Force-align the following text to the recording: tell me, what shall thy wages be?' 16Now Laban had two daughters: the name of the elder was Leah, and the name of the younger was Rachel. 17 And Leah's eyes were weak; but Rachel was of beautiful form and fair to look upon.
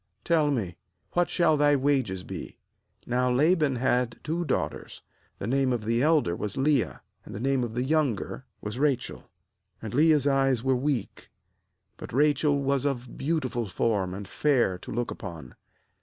tell 0.23 0.49
me, 0.49 0.77
what 1.11 1.29
shall 1.29 1.55
thy 1.55 1.75
wages 1.75 2.23
be?' 2.23 2.57
16Now 3.05 3.37
Laban 3.37 3.75
had 3.75 4.19
two 4.23 4.43
daughters: 4.43 5.03
the 5.37 5.45
name 5.45 5.71
of 5.71 5.85
the 5.85 6.01
elder 6.01 6.35
was 6.35 6.57
Leah, 6.57 7.03
and 7.23 7.35
the 7.35 7.39
name 7.39 7.63
of 7.63 7.75
the 7.75 7.83
younger 7.83 8.43
was 8.61 8.79
Rachel. 8.79 9.19
17 9.81 9.83
And 9.83 9.93
Leah's 9.93 10.25
eyes 10.25 10.63
were 10.63 10.75
weak; 10.75 11.29
but 11.97 12.11
Rachel 12.13 12.63
was 12.63 12.83
of 12.83 13.15
beautiful 13.15 13.67
form 13.67 14.15
and 14.15 14.27
fair 14.27 14.79
to 14.79 14.91
look 14.91 15.11
upon. 15.11 15.53